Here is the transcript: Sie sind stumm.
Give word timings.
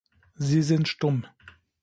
Sie 0.33 0.63
sind 0.63 0.87
stumm. 0.87 1.27